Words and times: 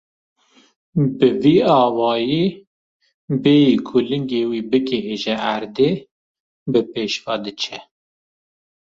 Bi 1.17 1.29
vî 1.41 1.55
awayî 1.81 2.45
bêyî 3.41 3.75
ku 3.87 3.97
lingê 4.09 4.43
wî 4.51 4.61
bigihîje 4.71 5.35
erdê, 5.55 5.91
bi 6.71 6.79
pêş 6.91 7.13
ve 7.25 7.35
diçe. 7.43 7.79